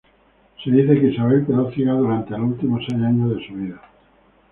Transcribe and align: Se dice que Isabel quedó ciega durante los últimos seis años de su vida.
Se 0.63 0.71
dice 0.71 0.99
que 0.99 1.09
Isabel 1.09 1.45
quedó 1.45 1.69
ciega 1.69 1.93
durante 1.93 2.31
los 2.31 2.41
últimos 2.53 2.83
seis 2.89 3.03
años 3.03 3.35
de 3.37 3.45
su 3.47 3.53
vida. 3.53 3.81